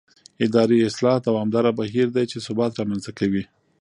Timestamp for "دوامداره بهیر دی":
1.27-2.23